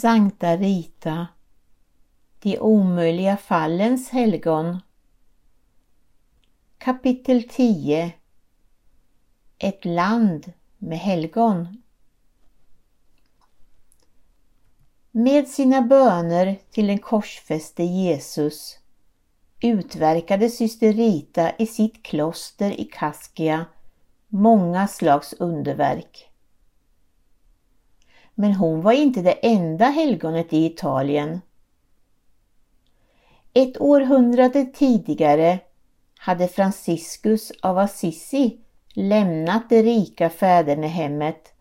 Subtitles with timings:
[0.00, 1.26] Sankta Rita,
[2.38, 4.80] de omöjliga fallens helgon.
[6.78, 8.12] Kapitel 10
[9.58, 11.82] Ett land med helgon.
[15.10, 18.78] Med sina böner till den korsfäste Jesus
[19.62, 23.66] utverkade syster Rita i sitt kloster i Kaskia
[24.28, 26.29] många slags underverk.
[28.40, 31.40] Men hon var inte det enda helgonet i Italien.
[33.52, 35.58] Ett århundrade tidigare
[36.18, 38.60] hade Franciscus av Assisi
[38.94, 41.52] lämnat det rika fädernehemmet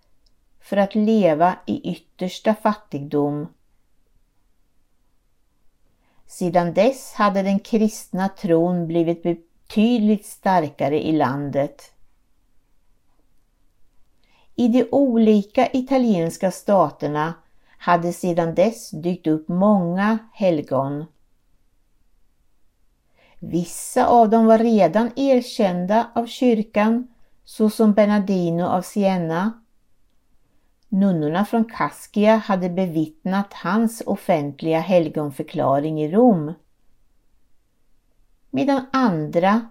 [0.60, 3.48] för att leva i yttersta fattigdom.
[6.28, 11.94] Sedan dess hade den kristna tron blivit betydligt starkare i landet.
[14.60, 17.34] I de olika italienska staterna
[17.78, 21.06] hade sedan dess dykt upp många helgon.
[23.40, 27.08] Vissa av dem var redan erkända av kyrkan
[27.44, 29.62] såsom Bernardino av Siena.
[30.90, 36.54] Nunnorna från Kaskia hade bevittnat hans offentliga helgonförklaring i Rom.
[38.50, 39.70] Medan andra,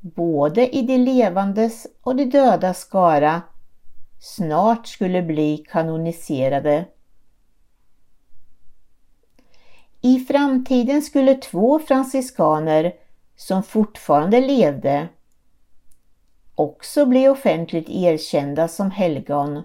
[0.00, 3.42] både i de levandes och de dödas skara,
[4.20, 6.88] snart skulle bli kanoniserade.
[10.00, 12.92] I framtiden skulle två franciskaner
[13.36, 15.08] som fortfarande levde
[16.54, 19.62] också bli offentligt erkända som helgon,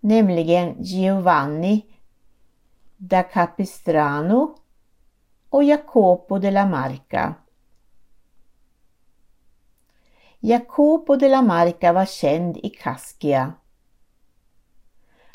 [0.00, 1.86] nämligen Giovanni
[2.96, 4.56] da Capistrano
[5.48, 7.34] och Jacopo della Marca.
[10.44, 13.52] Jacopo la Marca var känd i Kaskia.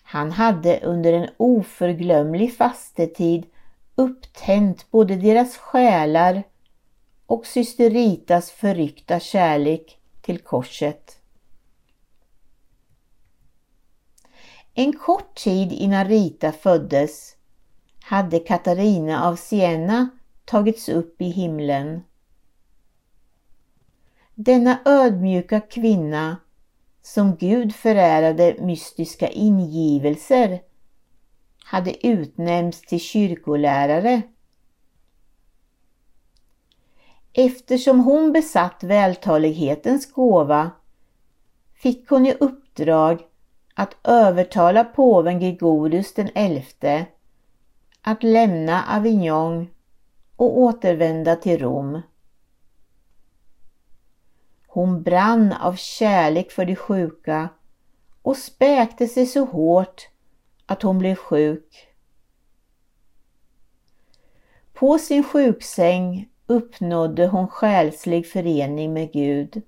[0.03, 3.45] Han hade under en oförglömlig fastetid
[3.95, 6.43] upptänt både deras själar
[7.25, 11.21] och syster Ritas förryckta kärlek till korset.
[14.73, 17.35] En kort tid innan Rita föddes
[18.01, 20.09] hade Katarina av Siena
[20.45, 22.03] tagits upp i himlen.
[24.39, 26.37] Denna ödmjuka kvinna
[27.01, 30.61] som Gud förärade mystiska ingivelser
[31.63, 34.21] hade utnämnts till kyrkolärare.
[37.33, 40.71] Eftersom hon besatt vältalighetens gåva
[41.73, 43.21] fick hon i uppdrag
[43.75, 47.05] att övertala påven Gregorius den elfte
[48.01, 49.67] att lämna Avignon
[50.35, 52.01] och återvända till Rom.
[54.67, 57.49] Hon brann av kärlek för de sjuka
[58.21, 60.09] och späkte sig så hårt
[60.65, 61.87] att hon blev sjuk.
[64.73, 69.61] På sin sjuksäng uppnådde hon själslig förening med Gud.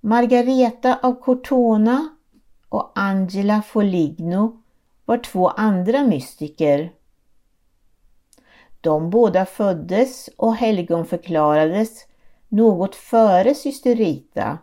[0.00, 2.08] Margareta av Cortona
[2.68, 4.62] och Angela Foligno
[5.04, 6.92] var två andra mystiker.
[8.86, 12.06] De båda föddes och helgonförklarades
[12.48, 14.58] något före syster Rita.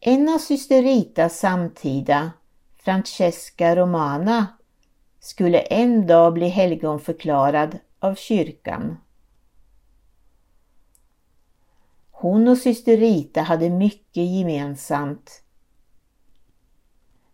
[0.00, 2.32] En av syster Ritas samtida,
[2.76, 4.46] Francesca Romana,
[5.20, 8.96] skulle en dag bli helgonförklarad av kyrkan.
[12.10, 15.42] Hon och syster Rita hade mycket gemensamt.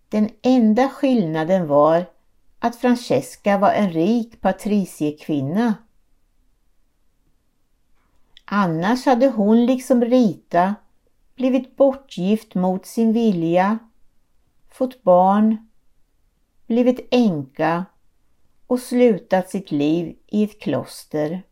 [0.09, 2.16] Den enda skillnaden var
[2.67, 5.75] att Francesca var en rik patriciekvinna.
[8.45, 10.75] Annars hade hon liksom Rita
[11.35, 13.79] blivit bortgift mot sin vilja,
[14.69, 15.69] fått barn,
[16.67, 17.85] blivit änka
[18.67, 21.43] och slutat sitt liv i ett kloster.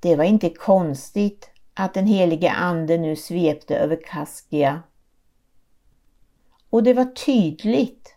[0.00, 4.82] Det var inte konstigt att den helige ande nu svepte över Kaskia
[6.72, 8.14] och det var tydligt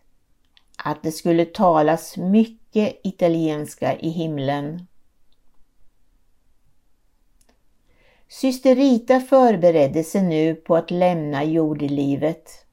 [0.78, 4.88] att det skulle talas mycket italienska i himlen.
[8.28, 12.66] Syster Rita förberedde sig nu på att lämna jordelivet.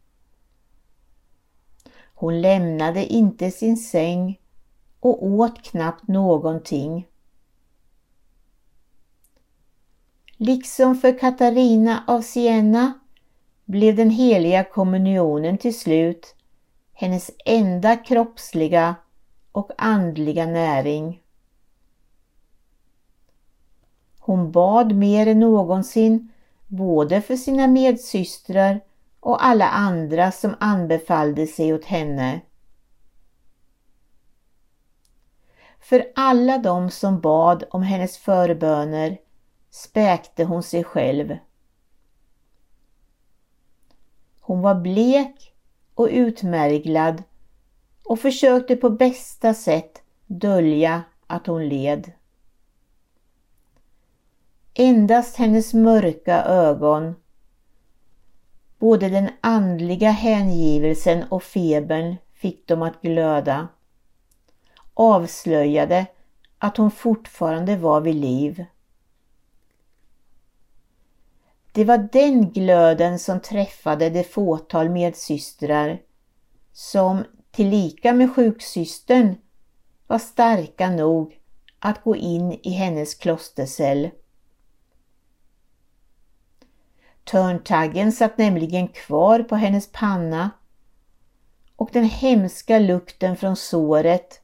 [2.14, 4.40] Hon lämnade inte sin säng
[5.00, 7.08] och åt knappt någonting.
[10.36, 13.01] Liksom för Katarina av Siena
[13.72, 16.34] blev den heliga kommunionen till slut
[16.92, 18.94] hennes enda kroppsliga
[19.52, 21.22] och andliga näring.
[24.18, 26.32] Hon bad mer än någonsin
[26.66, 28.80] både för sina medsystrar
[29.20, 32.40] och alla andra som anbefallde sig åt henne.
[35.80, 39.18] För alla de som bad om hennes förböner
[39.70, 41.36] späkte hon sig själv.
[44.44, 45.52] Hon var blek
[45.94, 47.22] och utmärglad
[48.04, 52.12] och försökte på bästa sätt dölja att hon led.
[54.74, 57.14] Endast hennes mörka ögon,
[58.78, 63.68] både den andliga hängivelsen och febern fick dem att glöda,
[64.94, 66.06] avslöjade
[66.58, 68.64] att hon fortfarande var vid liv.
[71.72, 76.00] Det var den glöden som träffade det fåtal medsystrar
[76.72, 79.34] som tillika med sjuksystern
[80.06, 81.38] var starka nog
[81.78, 84.10] att gå in i hennes klostercell.
[87.24, 90.50] Törntaggen satt nämligen kvar på hennes panna
[91.76, 94.40] och den hemska lukten från såret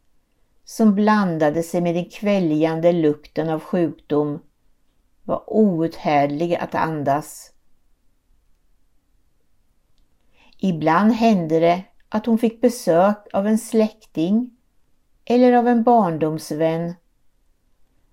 [0.64, 4.40] som blandade sig med den kväljande lukten av sjukdom
[5.28, 7.52] var outhärdlig att andas.
[10.58, 14.56] Ibland hände det att hon fick besök av en släkting
[15.24, 16.94] eller av en barndomsvän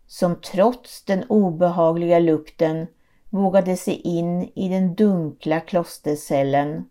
[0.07, 2.87] som trots den obehagliga lukten
[3.29, 6.89] vågade sig in i den dunkla klostercellen.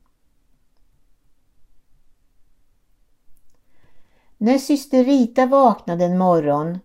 [4.38, 6.78] När syster Rita vaknade en morgon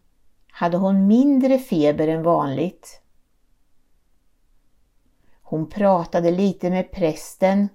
[0.52, 3.02] hade hon mindre feber än vanligt.
[5.50, 7.70] Hon pratade lite med prästen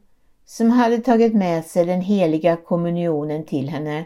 [0.45, 4.05] som hade tagit med sig den heliga kommunionen till henne.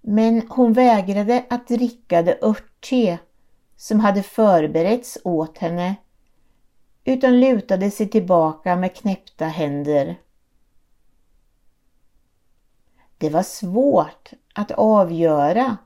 [0.00, 3.18] Men hon vägrade att dricka det örtte
[3.76, 5.96] som hade förberetts åt henne
[7.04, 10.16] utan lutade sig tillbaka med knäppta händer.
[13.18, 15.76] Det var svårt att avgöra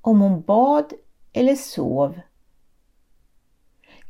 [0.00, 0.92] om hon bad
[1.32, 2.20] eller sov.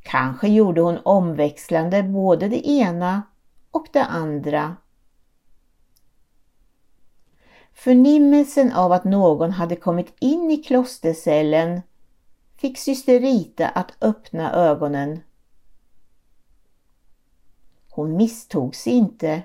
[0.04, 3.22] Kanske gjorde hon omväxlande både det ena
[3.70, 4.76] och det andra.
[7.72, 11.82] Förnimmelsen av att någon hade kommit in i klostercellen
[12.56, 15.20] fick syster Rita att öppna ögonen.
[17.90, 19.42] Hon misstog sig inte.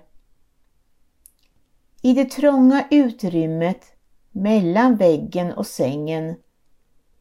[2.02, 3.86] I det trånga utrymmet
[4.32, 6.36] mellan väggen och sängen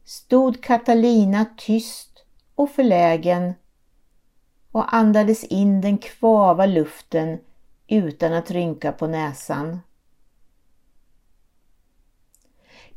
[0.05, 2.08] stod Catalina tyst
[2.59, 3.53] och förlägen
[4.71, 7.39] och andades in den kvava luften
[7.87, 9.79] utan att rynka på näsan.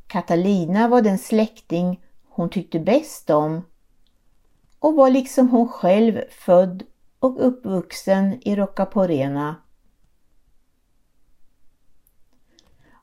[0.06, 3.62] Katalina var den släkting hon tyckte bäst om
[4.78, 6.82] och var liksom hon själv född
[7.18, 9.56] och uppvuxen i Roccaporena.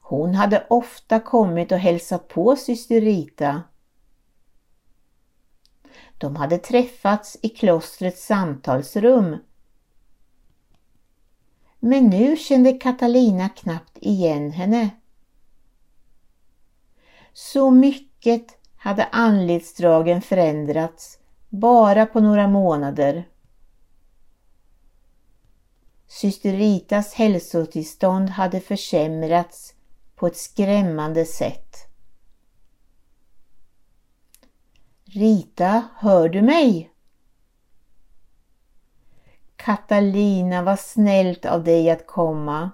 [0.01, 3.63] Hon hade ofta kommit och hälsat på syster Rita.
[6.19, 9.37] De hade träffats i klostrets samtalsrum.
[11.79, 14.89] Men nu kände Katalina knappt igen henne.
[17.33, 18.45] Så mycket
[18.75, 21.19] hade anletsdragen förändrats
[21.49, 23.27] bara på några månader.
[26.07, 29.73] Syster Ritas hälsotillstånd hade försämrats
[30.15, 31.88] på ett skrämmande sätt.
[35.11, 36.91] Rita, hör du mig?
[39.55, 42.71] Katalina, vad snällt av dig att komma.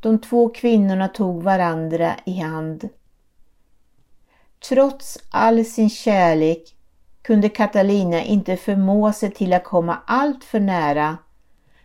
[0.00, 2.88] De två kvinnorna tog varandra i hand.
[4.68, 6.76] Trots all sin kärlek
[7.22, 11.18] kunde Katalina inte förmå sig till att komma allt för nära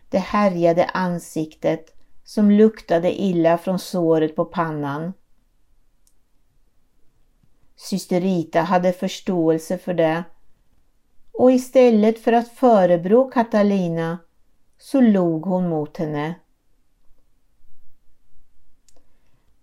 [0.08, 5.12] det härjade ansiktet som luktade illa från såret på pannan.
[7.84, 10.24] Syster Rita hade förståelse för det
[11.32, 14.18] och istället för att förebrå Katalina
[14.78, 16.34] så log hon mot henne.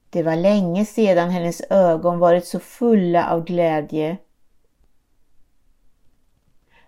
[0.09, 4.17] Det var länge sedan hennes ögon varit så fulla av glädje.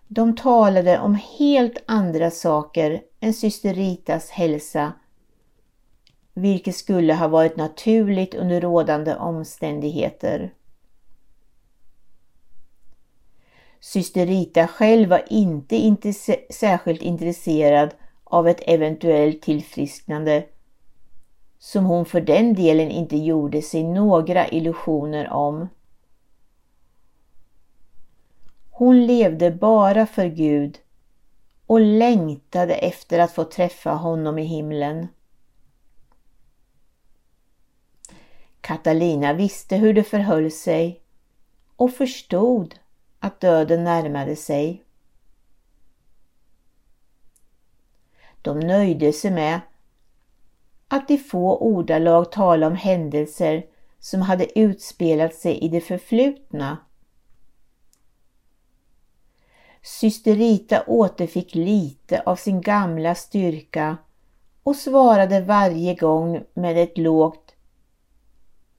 [0.07, 4.93] De talade om helt andra saker än syster Ritas hälsa,
[6.33, 10.53] vilket skulle ha varit naturligt under rådande omständigheter.
[13.83, 20.45] Syster Rita själv var inte, intresse särskilt intresserad av ett eventuellt tillfrisknande
[21.59, 25.69] som hon för den delen inte gjorde sig några illusioner om.
[28.71, 30.79] Hon levde bara för Gud
[31.65, 35.07] och längtade efter att få träffa honom i himlen.
[38.61, 41.01] Katalina visste hur det förhöll sig
[41.75, 42.75] och förstod
[43.23, 44.83] att döden närmade sig.
[48.41, 49.61] De nöjde sig med
[50.87, 53.65] att i få ordalag tala om händelser
[53.99, 56.77] som hade utspelat sig i det förflutna.
[59.81, 63.97] Syster Rita återfick lite av sin gamla styrka
[64.63, 67.55] och svarade varje gång med ett lågt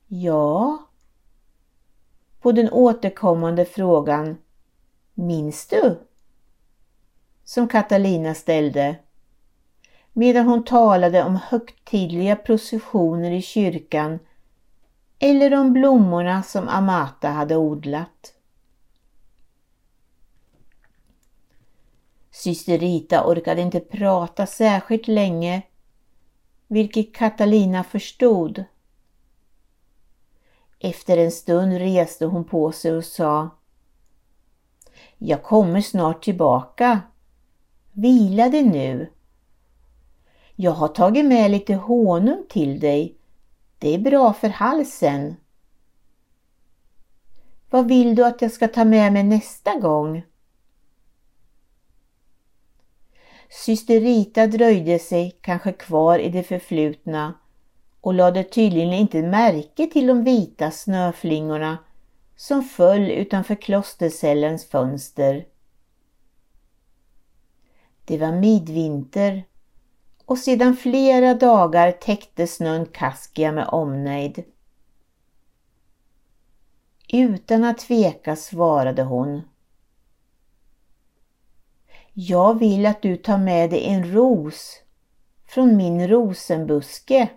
[0.07, 0.79] Ja
[2.45, 4.39] på den återkommande frågan
[5.15, 5.99] Minns du?
[7.45, 8.97] som Katalina ställde
[10.13, 14.19] medan hon talade om högtidliga processioner i kyrkan
[15.19, 18.35] eller om blommorna som Amata hade odlat.
[22.31, 25.63] Syster Rita orkade inte prata särskilt länge,
[26.69, 28.65] vilket Katalina förstod.
[30.85, 33.51] Efter en stund reste hon på sig och sa
[35.19, 37.01] Jag kommer snart tillbaka.
[37.93, 39.13] Vila dig nu.
[40.57, 43.17] Jag har tagit med lite honung till dig.
[43.79, 45.37] Det är bra för halsen.
[47.71, 50.23] Vad vill du att jag ska ta med mig nästa gång?
[53.51, 57.35] Syster Rita dröjde sig kanske kvar i det förflutna
[58.05, 61.79] och lade tydligen inte märke till de vita snöflingorna
[62.37, 65.47] som föll utanför klostercellens fönster.
[68.05, 69.45] Det var midvinter
[70.25, 74.45] och sedan flera dagar täckte snön Kaskia med omnejd.
[77.09, 79.43] Utan att tveka svarade hon.
[82.13, 84.83] Jag vill att du tar med dig en ros
[85.47, 87.29] från min rosenbuske.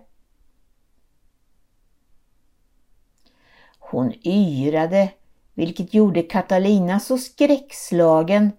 [3.90, 5.12] Hon yrade,
[5.54, 8.52] vilket gjorde Katalina så skräckslagen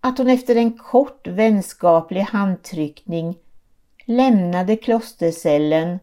[0.00, 3.38] att hon efter en kort vänskaplig handtryckning
[4.04, 5.98] lämnade klostercellen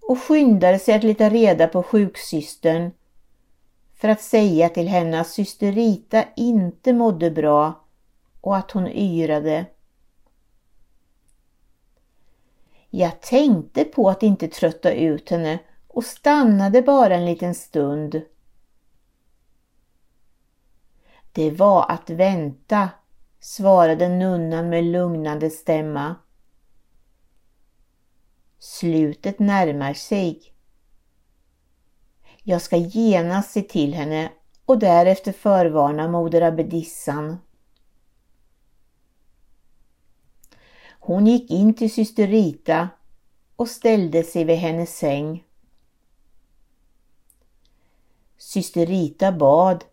[0.00, 2.90] och skyndade sig att leta reda på sjuksystern
[3.94, 7.84] för att säga till henne att syster Rita inte mådde bra
[8.40, 9.66] och att hon yrade.
[12.90, 15.58] Jag tänkte på att inte trötta ut henne
[15.98, 18.22] och stannade bara en liten stund.
[21.32, 22.90] Det var att vänta,
[23.40, 26.14] svarade nunnan med lugnande stämma.
[28.58, 30.42] Slutet närmar sig.
[32.42, 34.32] Jag ska genast se till henne
[34.64, 37.38] och därefter förvarna moder abbedissan.
[41.00, 42.88] Hon gick in till syster Rita
[43.56, 45.44] och ställde sig vid hennes säng.
[48.38, 49.84] Syster Rita bad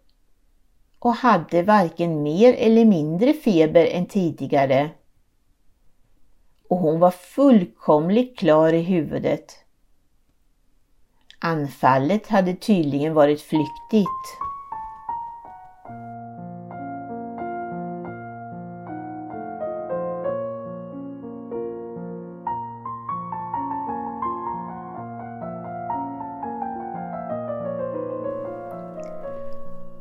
[0.99, 4.89] och hade varken mer eller mindre feber än tidigare.
[6.69, 9.55] Och hon var fullkomligt klar i huvudet.
[11.39, 14.37] Anfallet hade tydligen varit flyktigt.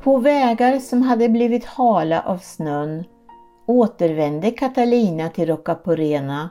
[0.05, 3.05] På vägar som hade blivit hala av snön
[3.67, 6.51] återvände Catalina till Roccaporena.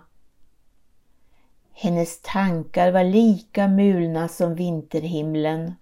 [1.71, 5.73] Hennes tankar var lika mulna som vinterhimlen.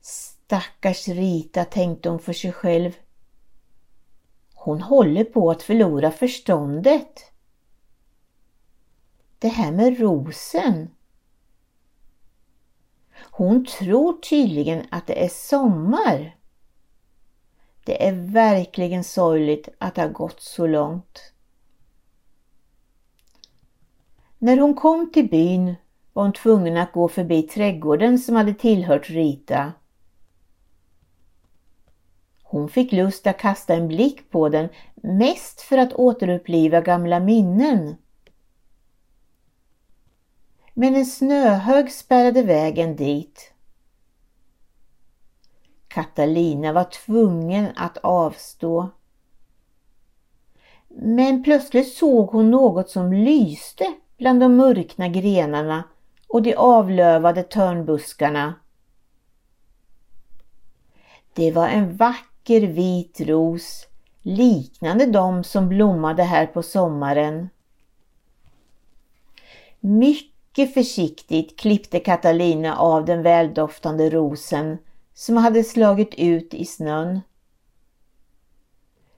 [0.00, 2.92] Stackars Rita, tänkte hon för sig själv.
[4.54, 7.32] Hon håller på att förlora förståndet.
[9.38, 10.88] Det här med rosen.
[13.38, 16.36] Hon tror tydligen att det är sommar.
[17.84, 21.32] Det är verkligen sorgligt att det har gått så långt.
[24.38, 25.74] När hon kom till byn
[26.12, 29.72] var hon tvungen att gå förbi trädgården som hade tillhört Rita.
[32.42, 37.96] Hon fick lust att kasta en blick på den, mest för att återuppliva gamla minnen.
[40.80, 43.52] Men en snöhög spärrade vägen dit.
[45.88, 48.88] Katalina var tvungen att avstå.
[50.88, 55.84] Men plötsligt såg hon något som lyste bland de mörkna grenarna
[56.28, 58.54] och de avlövade törnbuskarna.
[61.32, 63.86] Det var en vacker vit ros
[64.22, 67.48] liknande de som blommade här på sommaren.
[69.80, 74.78] Mycket mycket försiktigt klippte Katalina av den väldoftande rosen
[75.14, 77.20] som hade slagit ut i snön.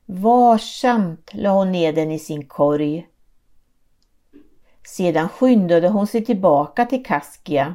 [0.07, 3.09] Varsamt la hon ner den i sin korg.
[4.87, 7.75] Sedan skyndade hon sig tillbaka till Kaskia.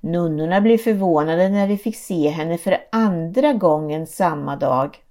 [0.00, 5.04] Nunnorna blev förvånade när de fick se henne för andra gången samma dag.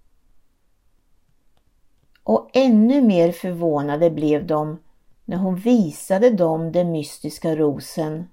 [2.24, 4.80] Och ännu mer förvånade blev de
[5.30, 8.28] när hon visade dem den mystiska rosen.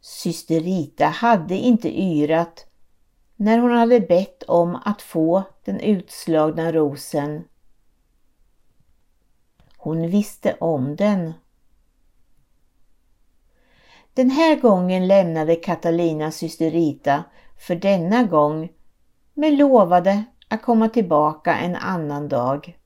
[0.00, 2.66] Syster Rita hade inte yrat
[3.36, 7.44] när hon hade bett om att få den utslagna rosen.
[9.76, 11.32] Hon visste om den.
[14.14, 17.24] Den här gången lämnade Catalina syster Rita
[17.66, 18.72] för denna gång
[19.34, 22.78] men lovade att komma tillbaka en annan dag.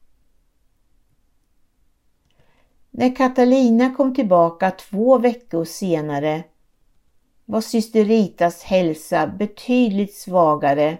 [2.98, 6.44] När Catalina kom tillbaka två veckor senare
[7.44, 10.98] var syster Ritas hälsa betydligt svagare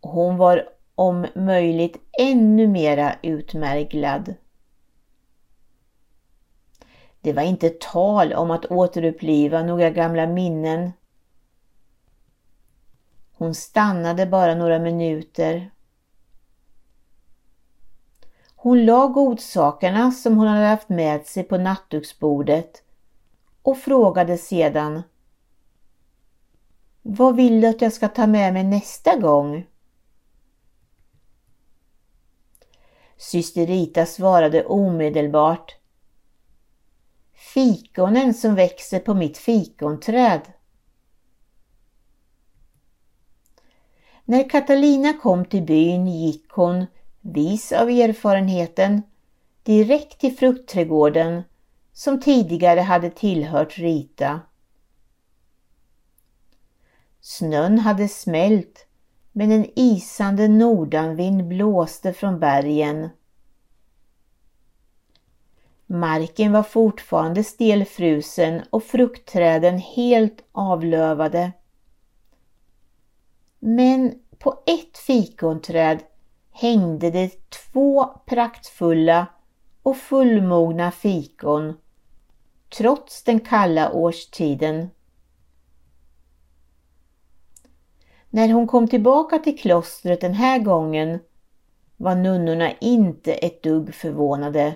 [0.00, 4.34] och hon var om möjligt ännu mera utmärglad.
[7.20, 10.92] Det var inte tal om att återuppliva några gamla minnen.
[13.32, 15.70] Hon stannade bara några minuter.
[18.66, 22.82] Hon la godsakerna som hon hade haft med sig på nattduksbordet
[23.62, 25.02] och frågade sedan
[27.02, 29.66] Vad vill du att jag ska ta med mig nästa gång?
[33.16, 35.76] Syster Rita svarade omedelbart
[37.32, 40.40] Fikonen som växer på mitt fikonträd.
[44.24, 46.86] När Catalina kom till byn gick hon,
[47.32, 49.02] vis av erfarenheten,
[49.62, 51.42] direkt till fruktträdgården
[51.92, 54.40] som tidigare hade tillhört Rita.
[57.20, 58.86] Snön hade smält
[59.32, 63.08] men en isande nordanvind blåste från bergen
[65.86, 71.52] Marken var fortfarande stelfrusen och fruktträden helt avlövade.
[73.58, 76.02] Men på ett fikonträd
[76.58, 79.26] hängde det två praktfulla
[79.82, 81.76] och fullmogna fikon
[82.76, 84.88] trots den kalla årstiden.
[88.30, 91.18] När hon kom tillbaka till klostret den här gången
[91.96, 94.74] var nunnorna inte ett dugg förvånade.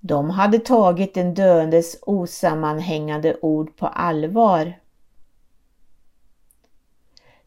[0.00, 4.85] De hade tagit den döendes osammanhängande ord på allvar.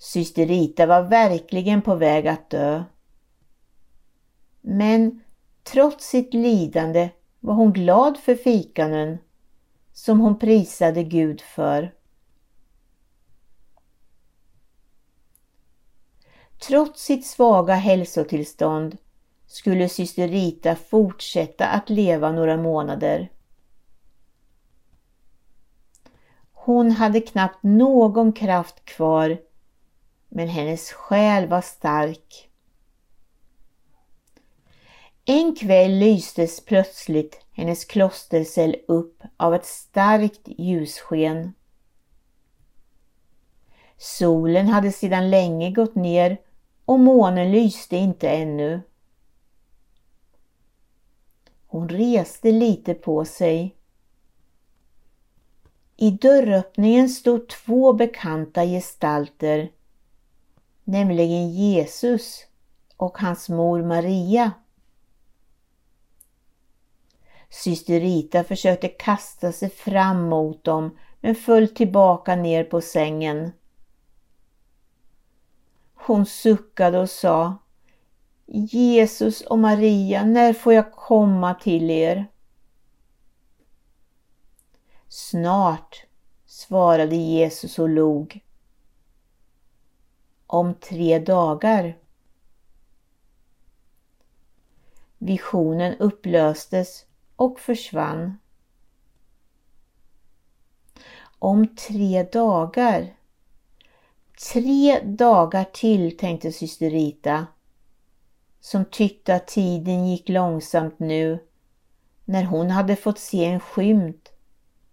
[0.01, 2.83] Syster Rita var verkligen på väg att dö.
[4.61, 5.23] Men
[5.63, 7.09] trots sitt lidande
[7.39, 9.17] var hon glad för fikanen
[9.93, 11.93] som hon prisade Gud för.
[16.67, 18.97] Trots sitt svaga hälsotillstånd
[19.45, 23.31] skulle syster Rita fortsätta att leva några månader.
[26.51, 29.48] Hon hade knappt någon kraft kvar
[30.29, 32.49] men hennes själ var stark.
[35.25, 41.53] En kväll lystes plötsligt hennes klostercell upp av ett starkt ljussken.
[43.97, 46.37] Solen hade sedan länge gått ner
[46.85, 48.81] och månen lyste inte ännu.
[51.67, 53.75] Hon reste lite på sig.
[55.97, 59.71] I dörröppningen stod två bekanta gestalter,
[60.89, 62.45] nämligen Jesus
[62.97, 64.51] och hans mor Maria.
[67.49, 73.51] Syster Rita försökte kasta sig fram mot dem men föll tillbaka ner på sängen.
[75.93, 77.57] Hon suckade och sa
[78.45, 82.25] Jesus och Maria, när får jag komma till er?
[85.07, 86.05] Snart,
[86.45, 88.43] svarade Jesus och log.
[90.51, 91.97] Om tre dagar.
[95.17, 98.37] Visionen upplöstes och försvann.
[101.39, 103.15] Om tre dagar.
[104.53, 107.47] Tre dagar till, tänkte syster Rita
[108.59, 111.39] som tyckte att tiden gick långsamt nu
[112.25, 114.31] när hon hade fått se en skymt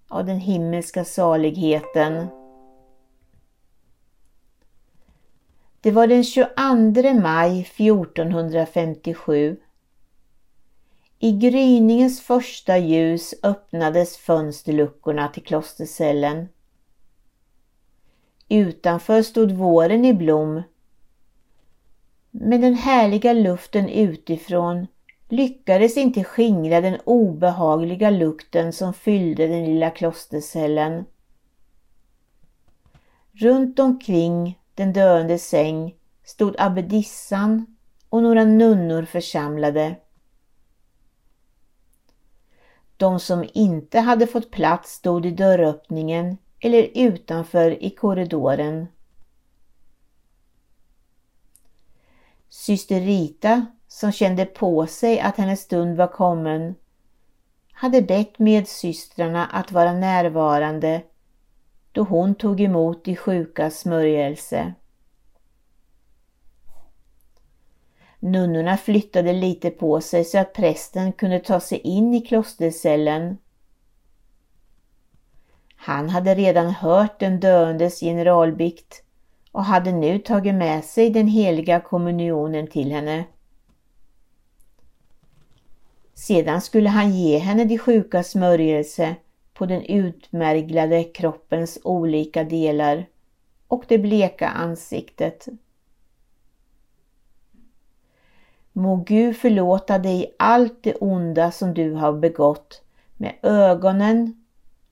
[0.08, 2.26] av den himmelska saligheten.
[5.86, 9.56] Det var den 22 maj 1457.
[11.18, 16.48] I gryningens första ljus öppnades fönsterluckorna till klostercellen.
[18.48, 20.62] Utanför stod våren i blom.
[22.30, 24.86] Men den härliga luften utifrån
[25.28, 31.04] lyckades inte skingra den obehagliga lukten som fyllde den lilla klostercellen.
[33.32, 37.76] Runt omkring den döende säng stod abbedissan
[38.08, 39.96] och några nunnor församlade.
[42.96, 48.86] De som inte hade fått plats stod i dörröppningen eller utanför i korridoren.
[52.48, 56.74] Syster Rita, som kände på sig att hennes stund var kommen,
[57.72, 61.02] hade bett medsystrarna att vara närvarande
[61.96, 64.74] då hon tog emot de sjukas smörjelse.
[68.18, 73.38] Nunnorna flyttade lite på sig så att prästen kunde ta sig in i klostercellen.
[75.76, 79.02] Han hade redan hört den döendes generalbikt
[79.52, 83.24] och hade nu tagit med sig den heliga kommunionen till henne.
[86.14, 89.16] Sedan skulle han ge henne de sjuka smörjelse
[89.56, 93.06] på den utmärglade kroppens olika delar
[93.68, 95.48] och det bleka ansiktet.
[98.72, 102.82] Må Gud förlåta dig allt det onda som du har begått
[103.16, 104.44] med ögonen,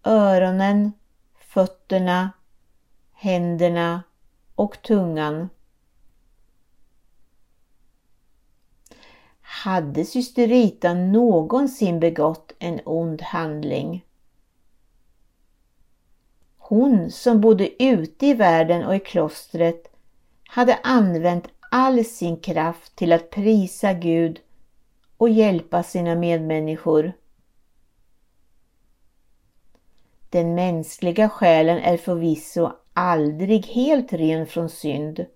[0.02, 0.92] öronen,
[1.38, 2.30] fötterna,
[3.12, 4.02] händerna
[4.54, 5.48] och tungan.
[9.40, 14.04] Hade syster Rita någonsin begått en ond handling?
[16.66, 19.90] Hon som bodde ute i världen och i klostret
[20.44, 24.40] hade använt all sin kraft till att prisa Gud
[25.16, 27.12] och hjälpa sina medmänniskor.
[30.30, 35.26] Den mänskliga själen är förvisso aldrig helt ren från synd.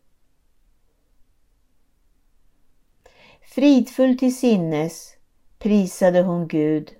[3.42, 5.14] Fridfull till sinnes
[5.58, 6.90] prisade hon Gud.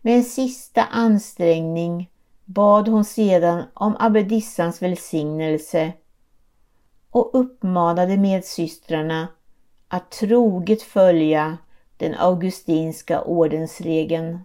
[0.00, 2.09] Med en sista ansträngning
[2.54, 5.92] bad hon sedan om abbedissans välsignelse
[7.10, 9.28] och uppmanade medsystrarna
[9.88, 11.58] att troget följa
[11.96, 14.38] den augustinska ordensregeln.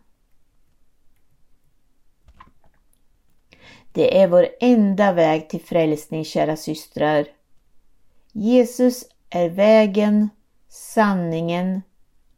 [3.91, 7.27] Det är vår enda väg till frälsning, kära systrar.
[8.31, 10.29] Jesus är vägen,
[10.67, 11.81] sanningen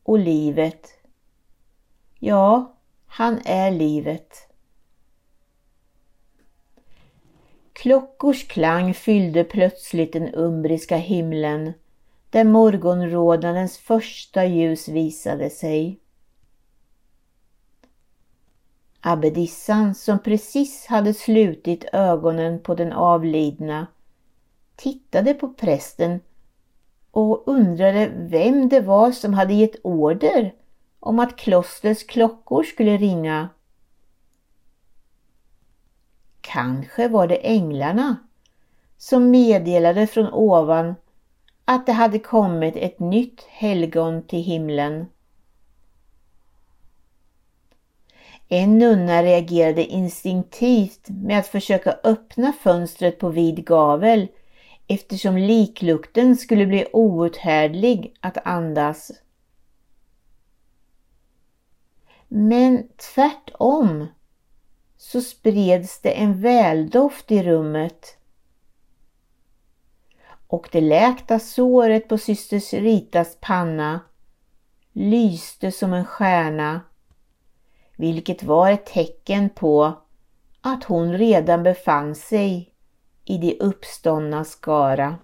[0.03, 0.89] och livet.
[2.19, 4.46] Ja, han är livet.
[7.77, 11.73] Klockors klang fyllde plötsligt den umbriska himlen
[12.29, 15.99] där morgonrådnadens första ljus visade sig.
[19.01, 23.87] Abbedissan som precis hade slutit ögonen på den avlidna
[24.75, 26.19] tittade på prästen
[27.11, 30.53] och undrade vem det var som hade gett order
[30.99, 33.49] om att klostrets klockor skulle ringa.
[36.51, 38.17] Kanske var det änglarna
[38.97, 40.95] som meddelade från ovan
[41.65, 45.05] att det hade kommit ett nytt helgon till himlen.
[48.47, 54.27] En nunna reagerade instinktivt med att försöka öppna fönstret på vid gavel
[54.88, 59.12] eftersom liklukten skulle bli outhärdlig att andas.
[62.27, 64.07] Men tvärtom
[64.97, 68.17] så spreds det en väldoft i rummet.
[70.47, 73.99] Och det läkta såret på syster Ritas panna
[74.93, 76.81] lyste som en stjärna,
[77.95, 79.93] vilket var ett tecken på
[80.62, 82.73] att hon redan befann sig
[83.25, 85.17] i de uppståndna skara.